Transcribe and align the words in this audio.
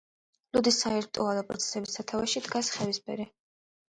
ლუდის 0.55 0.77
სარიტუალო 0.83 1.43
პროცესების 1.49 1.97
სათავეში 1.97 2.41
დგას 2.47 2.73
ხევისბერი. 2.79 3.29